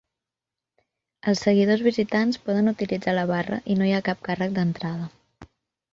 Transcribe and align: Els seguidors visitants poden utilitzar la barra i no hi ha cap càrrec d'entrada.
Els 1.33 1.43
seguidors 1.47 1.83
visitants 1.89 2.41
poden 2.47 2.73
utilitzar 2.73 3.15
la 3.19 3.29
barra 3.35 3.63
i 3.75 3.77
no 3.83 3.89
hi 3.91 3.97
ha 3.99 4.03
cap 4.11 4.27
càrrec 4.31 4.57
d'entrada. 4.57 5.51